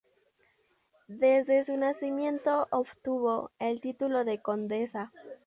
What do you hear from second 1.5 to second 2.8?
su nacimiento